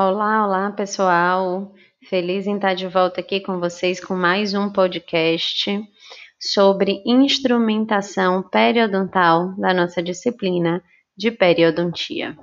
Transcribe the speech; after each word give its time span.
Olá, 0.00 0.46
olá 0.46 0.70
pessoal! 0.70 1.74
Feliz 2.08 2.46
em 2.46 2.54
estar 2.54 2.72
de 2.72 2.86
volta 2.86 3.20
aqui 3.20 3.40
com 3.40 3.58
vocês 3.58 3.98
com 3.98 4.14
mais 4.14 4.54
um 4.54 4.70
podcast 4.70 5.82
sobre 6.38 7.02
instrumentação 7.04 8.40
periodontal 8.44 9.56
da 9.56 9.74
nossa 9.74 10.00
disciplina 10.00 10.80
de 11.16 11.32
periodontia. 11.32 12.38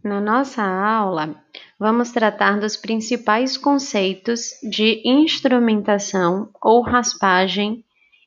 Na 0.00 0.20
nossa 0.20 0.62
aula, 0.62 1.34
vamos 1.80 2.12
tratar 2.12 2.60
dos 2.60 2.76
principais 2.76 3.56
conceitos 3.56 4.50
de 4.62 5.02
instrumentação 5.04 6.50
ou 6.62 6.82
raspagem 6.82 7.84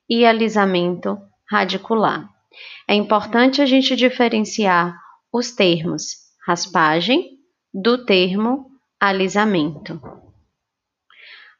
e 0.09 0.25
alisamento 0.25 1.17
radicular. 1.49 2.38
É 2.87 2.93
importante 2.93 3.61
a 3.61 3.65
gente 3.65 3.95
diferenciar 3.95 4.97
os 5.31 5.51
termos 5.51 6.15
raspagem 6.45 7.37
do 7.73 8.03
termo 8.05 8.65
alisamento. 8.99 10.01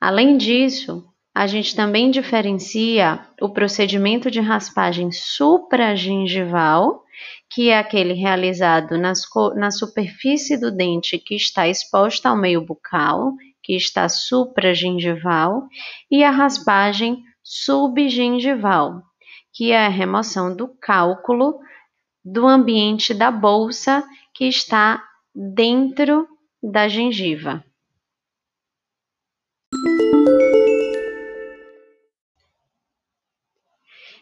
Além 0.02 0.38
disso, 0.38 1.05
a 1.34 1.45
gente 1.45 1.75
também 1.75 2.09
diferencia 2.09 3.25
o 3.41 3.49
procedimento 3.49 4.31
de 4.31 4.39
raspagem 4.39 5.12
supragengival, 5.12 7.03
que 7.50 7.70
é 7.70 7.77
aquele 7.77 8.13
realizado 8.13 8.97
nas, 8.97 9.22
na 9.55 9.72
superfície 9.72 10.58
do 10.58 10.72
dente 10.72 11.17
que 11.17 11.36
está 11.36 11.67
exposta 11.67 12.30
ao 12.30 12.38
meio 12.38 12.66
bucal, 12.66 13.34
que 13.61 13.75
está 13.75 14.09
supragengival, 14.09 15.67
e 16.09 16.23
a 16.23 16.31
raspagem 16.31 17.23
subgengival, 17.44 19.02
que 19.59 19.73
é 19.73 19.85
a 19.85 19.89
remoção 19.89 20.55
do 20.55 20.69
cálculo 20.69 21.59
do 22.23 22.47
ambiente 22.47 23.13
da 23.13 23.29
bolsa 23.29 24.07
que 24.33 24.45
está 24.45 25.03
dentro 25.35 26.25
da 26.63 26.88
gengiva. 26.88 27.61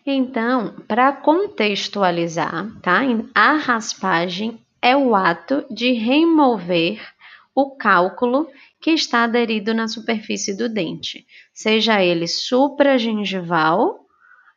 Então, 0.03 0.73
para 0.87 1.11
contextualizar, 1.11 2.71
tá? 2.81 3.01
A 3.35 3.57
raspagem 3.57 4.59
é 4.81 4.97
o 4.97 5.13
ato 5.13 5.63
de 5.69 5.91
remover 5.91 6.99
o 7.53 7.75
cálculo 7.75 8.49
que 8.81 8.89
está 8.89 9.25
aderido 9.25 9.71
na 9.75 9.87
superfície 9.87 10.57
do 10.57 10.67
dente, 10.67 11.27
seja 11.53 12.01
ele 12.01 12.27
supragengival, 12.27 14.06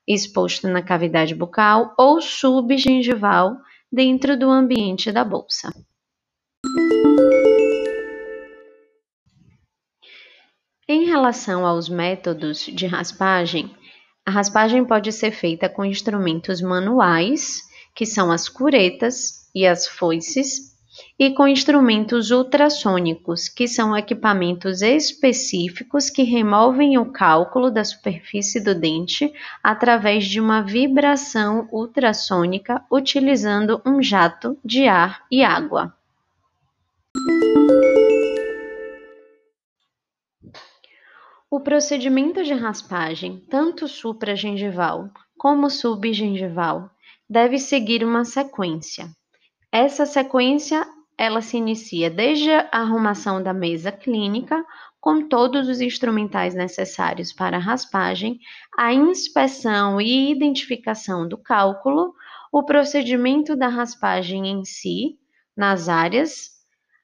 exposto 0.07 0.69
na 0.69 0.83
cavidade 0.83 1.35
bucal, 1.35 1.95
ou 1.99 2.21
subgengival, 2.21 3.57
dentro 3.93 4.37
do 4.37 4.49
ambiente 4.49 5.11
da 5.11 5.25
bolsa. 5.25 5.73
Em 10.89 11.05
relação 11.05 11.67
aos 11.67 11.89
métodos 11.89 12.67
de 12.67 12.87
raspagem, 12.87 13.75
a 14.27 14.31
raspagem 14.31 14.85
pode 14.85 15.13
ser 15.13 15.31
feita 15.31 15.69
com 15.69 15.85
instrumentos 15.85 16.61
manuais, 16.61 17.63
que 17.95 18.05
são 18.05 18.31
as 18.31 18.49
curetas 18.49 19.49
e 19.55 19.67
as 19.67 19.87
foices, 19.87 20.70
e 21.19 21.31
com 21.31 21.47
instrumentos 21.47 22.31
ultrassônicos, 22.31 23.49
que 23.49 23.69
são 23.69 23.97
equipamentos 23.97 24.83
específicos 24.83 26.09
que 26.09 26.23
removem 26.23 26.99
o 26.99 27.13
cálculo 27.13 27.71
da 27.71 27.85
superfície 27.85 28.63
do 28.63 28.75
dente 28.75 29.33
através 29.63 30.27
de 30.27 30.41
uma 30.41 30.63
vibração 30.63 31.69
ultrassônica 31.71 32.85
utilizando 32.91 33.81
um 33.85 34.03
jato 34.03 34.59
de 34.65 34.89
ar 34.89 35.25
e 35.31 35.45
água. 35.45 35.95
O 41.51 41.59
procedimento 41.59 42.45
de 42.45 42.55
raspagem, 42.55 43.45
tanto 43.51 43.89
supragengival 43.89 45.11
como 45.37 45.69
subgengival, 45.69 46.89
deve 47.29 47.59
seguir 47.59 48.05
uma 48.05 48.25
sequência. 48.25 49.11
Essa 49.73 50.05
sequência 50.05 50.87
ela 51.17 51.43
se 51.43 51.59
inicia 51.59 52.09
desde 52.09 52.51
a 52.51 52.69
arrumação 52.73 53.43
da 53.43 53.53
mesa 53.53 53.93
clínica, 53.93 54.65
com 54.99 55.29
todos 55.29 55.69
os 55.69 55.81
instrumentais 55.81 56.55
necessários 56.55 57.31
para 57.31 57.59
a 57.59 57.61
raspagem, 57.61 58.41
a 58.77 58.93
inspeção 58.93 60.01
e 60.01 60.31
identificação 60.31 61.29
do 61.29 61.37
cálculo, 61.37 62.15
o 62.51 62.65
procedimento 62.65 63.55
da 63.55 63.69
raspagem 63.69 64.49
em 64.49 64.65
si, 64.65 65.19
nas 65.55 65.91
áreas 65.91 66.51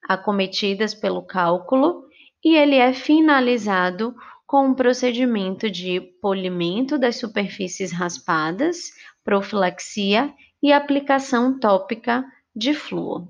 acometidas 0.09 0.95
pelo 0.95 1.21
cálculo, 1.21 2.05
e 2.43 2.55
ele 2.55 2.75
é 2.75 2.91
finalizado 2.93 4.15
com 4.47 4.67
um 4.67 4.73
procedimento 4.73 5.69
de 5.69 6.01
polimento 6.21 6.97
das 6.97 7.17
superfícies 7.17 7.91
raspadas, 7.91 8.91
profilaxia 9.23 10.33
e 10.61 10.73
aplicação 10.73 11.59
tópica 11.59 12.25
de 12.57 12.73
flúor. 12.73 13.27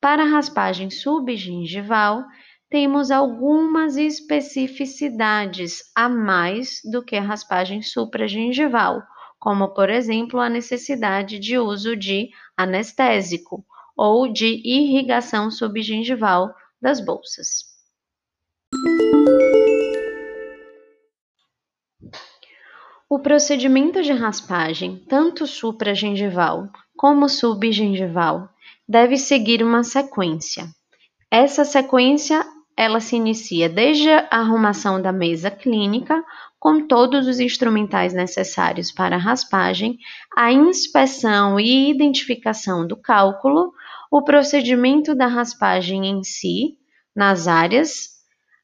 Para 0.00 0.22
a 0.22 0.26
raspagem 0.26 0.90
subgengival, 0.90 2.24
temos 2.68 3.10
algumas 3.10 3.96
especificidades 3.96 5.82
a 5.94 6.08
mais 6.08 6.80
do 6.84 7.02
que 7.02 7.16
a 7.16 7.22
raspagem 7.22 7.80
supragengival, 7.80 9.02
como, 9.38 9.68
por 9.72 9.88
exemplo, 9.88 10.40
a 10.40 10.48
necessidade 10.48 11.38
de 11.38 11.58
uso 11.58 11.96
de 11.96 12.28
anestésico 12.56 13.64
ou 13.96 14.30
de 14.30 14.46
irrigação 14.64 15.50
subgengival 15.50 16.54
das 16.80 17.00
bolsas. 17.00 17.76
O 23.08 23.20
procedimento 23.20 24.02
de 24.02 24.12
raspagem, 24.12 24.98
tanto 25.08 25.46
supragengival 25.46 26.68
como 26.96 27.28
subgengival, 27.28 28.48
deve 28.88 29.16
seguir 29.16 29.62
uma 29.62 29.82
sequência. 29.82 30.66
Essa 31.30 31.64
sequência 31.64 32.44
ela 32.76 33.00
se 33.00 33.16
inicia 33.16 33.68
desde 33.68 34.10
a 34.10 34.28
arrumação 34.30 35.00
da 35.00 35.10
mesa 35.10 35.50
clínica, 35.50 36.22
com 36.58 36.86
todos 36.86 37.26
os 37.26 37.40
instrumentais 37.40 38.12
necessários 38.12 38.92
para 38.92 39.16
a 39.16 39.18
raspagem, 39.18 39.98
a 40.36 40.52
inspeção 40.52 41.58
e 41.58 41.90
identificação 41.90 42.86
do 42.86 42.96
cálculo, 42.96 43.72
o 44.10 44.22
procedimento 44.22 45.14
da 45.14 45.26
raspagem 45.26 46.06
em 46.06 46.22
si, 46.22 46.76
nas 47.14 47.48
áreas 47.48 48.16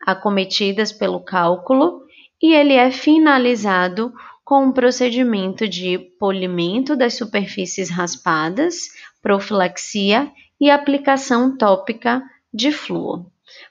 acometidas 0.07 0.93
pelo 0.93 1.21
cálculo, 1.21 2.03
e 2.43 2.53
ele 2.53 2.75
é 2.75 2.91
finalizado 2.91 4.13
com 4.53 4.67
um 4.67 4.73
procedimento 4.73 5.67
de 5.67 5.99
polimento 6.21 6.95
das 6.95 7.15
superfícies 7.15 7.89
raspadas, 7.89 8.89
profilaxia 9.23 10.31
e 10.61 10.69
aplicação 10.69 11.57
tópica 11.57 12.23
de 12.53 12.71
flúor. 12.71 13.25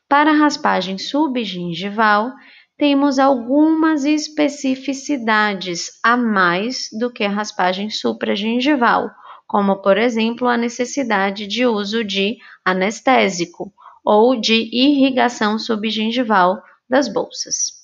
Para 0.10 0.32
a 0.32 0.34
raspagem 0.34 0.98
subgengival, 0.98 2.32
temos 2.80 3.20
algumas 3.20 4.06
especificidades 4.06 6.00
a 6.04 6.18
mais 6.18 6.90
do 7.00 7.14
que 7.14 7.24
a 7.24 7.30
raspagem 7.30 7.92
supragengival, 7.92 9.08
como, 9.46 9.84
por 9.84 10.00
exemplo, 10.00 10.48
a 10.48 10.58
necessidade 10.58 11.46
de 11.46 11.64
uso 11.64 12.04
de 12.04 12.38
anestésico 12.66 13.72
ou 14.04 14.36
de 14.36 14.68
irrigação 14.76 15.60
subgengival 15.60 16.60
das 16.90 17.08
bolsas. 17.08 17.81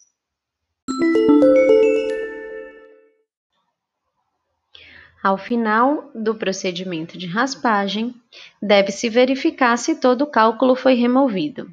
Ao 5.27 5.37
final 5.37 6.09
do 6.15 6.33
procedimento 6.35 7.17
de 7.17 7.27
raspagem, 7.27 8.15
deve-se 8.61 9.09
verificar 9.09 9.75
se 9.75 9.99
todo 9.99 10.21
o 10.21 10.31
cálculo 10.31 10.73
foi 10.73 10.93
removido. 10.93 11.69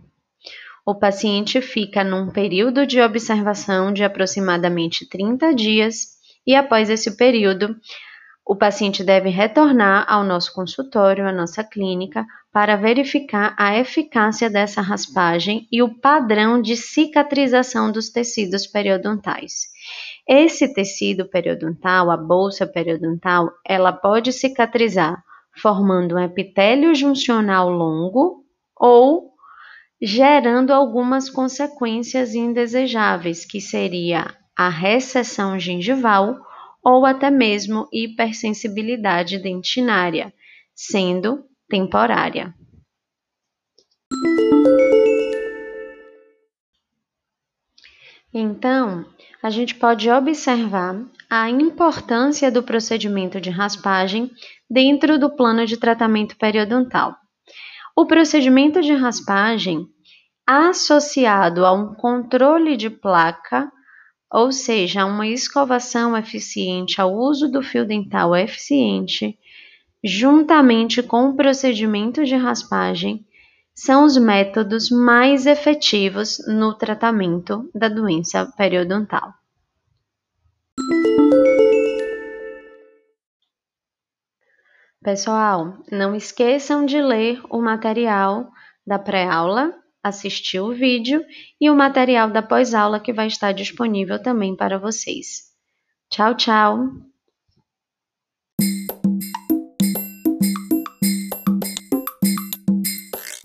O 0.84 0.92
paciente 0.92 1.60
fica 1.60 2.02
num 2.02 2.32
período 2.32 2.84
de 2.84 3.00
observação 3.00 3.92
de 3.92 4.02
aproximadamente 4.02 5.08
30 5.08 5.54
dias 5.54 6.18
e, 6.44 6.56
após 6.56 6.90
esse 6.90 7.16
período, 7.16 7.76
o 8.44 8.56
paciente 8.56 9.04
deve 9.04 9.28
retornar 9.28 10.04
ao 10.08 10.24
nosso 10.24 10.52
consultório, 10.52 11.24
à 11.24 11.30
nossa 11.32 11.62
clínica, 11.62 12.26
para 12.52 12.74
verificar 12.74 13.54
a 13.56 13.78
eficácia 13.78 14.50
dessa 14.50 14.80
raspagem 14.80 15.68
e 15.70 15.80
o 15.80 15.94
padrão 15.94 16.60
de 16.60 16.76
cicatrização 16.76 17.92
dos 17.92 18.08
tecidos 18.08 18.66
periodontais. 18.66 19.72
Esse 20.26 20.72
tecido 20.72 21.28
periodontal, 21.28 22.10
a 22.10 22.16
bolsa 22.16 22.66
periodontal, 22.66 23.50
ela 23.66 23.92
pode 23.92 24.32
cicatrizar 24.32 25.22
formando 25.60 26.16
um 26.16 26.18
epitélio 26.18 26.94
juncional 26.94 27.68
longo 27.68 28.44
ou 28.76 29.34
gerando 30.00 30.72
algumas 30.72 31.30
consequências 31.30 32.34
indesejáveis, 32.34 33.44
que 33.44 33.60
seria 33.60 34.34
a 34.56 34.68
recessão 34.68 35.58
gengival 35.58 36.36
ou 36.82 37.06
até 37.06 37.30
mesmo 37.30 37.88
hipersensibilidade 37.92 39.38
dentinária, 39.38 40.32
sendo 40.74 41.44
temporária. 41.68 42.54
Então, 48.36 49.06
a 49.40 49.48
gente 49.48 49.76
pode 49.76 50.10
observar 50.10 51.00
a 51.30 51.48
importância 51.48 52.50
do 52.50 52.64
procedimento 52.64 53.40
de 53.40 53.48
raspagem 53.48 54.28
dentro 54.68 55.20
do 55.20 55.30
plano 55.30 55.64
de 55.64 55.76
tratamento 55.76 56.36
periodontal. 56.36 57.14
O 57.96 58.06
procedimento 58.06 58.80
de 58.80 58.92
raspagem, 58.92 59.86
associado 60.44 61.64
a 61.64 61.72
um 61.72 61.94
controle 61.94 62.76
de 62.76 62.90
placa, 62.90 63.70
ou 64.32 64.50
seja, 64.50 65.06
uma 65.06 65.28
escovação 65.28 66.16
eficiente, 66.16 67.00
ao 67.00 67.14
uso 67.14 67.48
do 67.48 67.62
fio 67.62 67.86
dental 67.86 68.34
eficiente, 68.34 69.38
juntamente 70.02 71.04
com 71.04 71.28
o 71.28 71.36
procedimento 71.36 72.24
de 72.24 72.34
raspagem, 72.34 73.24
são 73.74 74.04
os 74.04 74.16
métodos 74.16 74.90
mais 74.90 75.46
efetivos 75.46 76.38
no 76.46 76.74
tratamento 76.74 77.68
da 77.74 77.88
doença 77.88 78.46
periodontal. 78.56 79.34
Pessoal, 85.02 85.76
não 85.92 86.14
esqueçam 86.14 86.86
de 86.86 87.02
ler 87.02 87.42
o 87.50 87.60
material 87.60 88.50
da 88.86 88.98
pré-aula, 88.98 89.74
assistir 90.02 90.60
o 90.60 90.72
vídeo 90.72 91.22
e 91.60 91.68
o 91.68 91.76
material 91.76 92.30
da 92.30 92.42
pós-aula 92.42 93.00
que 93.00 93.12
vai 93.12 93.26
estar 93.26 93.52
disponível 93.52 94.22
também 94.22 94.56
para 94.56 94.78
vocês. 94.78 95.52
Tchau, 96.10 96.34
tchau! 96.34 97.13